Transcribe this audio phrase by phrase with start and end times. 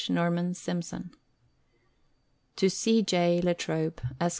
[0.09, 1.11] NORMAN SIMSON.
[2.57, 3.03] C.
[3.03, 3.39] J.
[3.41, 4.29] La Trobe, Esq.